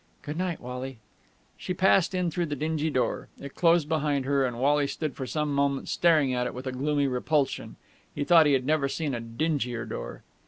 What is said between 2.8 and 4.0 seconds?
door. It closed